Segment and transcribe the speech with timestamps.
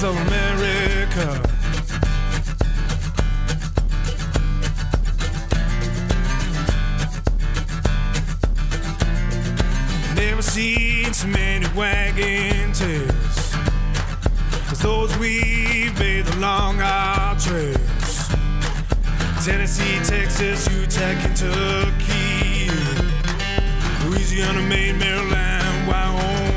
[0.00, 1.42] sons of America.
[10.14, 13.54] Never seen so many wagon tails
[14.70, 18.28] as those we've made along our trails.
[19.44, 22.70] Tennessee, Texas, Utah, Kentucky,
[24.06, 26.49] Louisiana, Maine, Maryland, Wyoming.